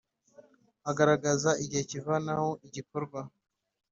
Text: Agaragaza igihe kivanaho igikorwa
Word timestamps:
Agaragaza 0.89 1.49
igihe 1.63 1.83
kivanaho 1.91 2.49
igikorwa 2.67 3.19